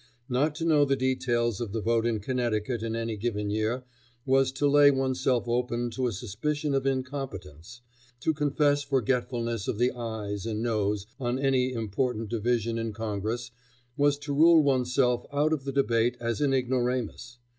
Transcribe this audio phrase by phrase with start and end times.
[0.27, 3.83] Not to know the details of the vote in Connecticut in any given year
[4.25, 7.81] was to lay oneself open to a suspicion of incompetence;
[8.21, 13.51] to confess forgetfulness of the "ayes and noes" on any important division in Congress
[13.95, 17.37] was to rule oneself out of the debate as an ignoramus.